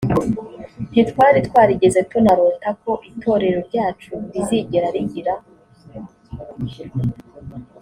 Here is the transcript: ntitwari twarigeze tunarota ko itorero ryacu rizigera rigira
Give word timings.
ntitwari 0.91 1.39
twarigeze 1.47 1.99
tunarota 2.11 2.69
ko 2.81 2.91
itorero 3.09 3.59
ryacu 3.69 4.11
rizigera 4.33 4.87
rigira 4.95 5.33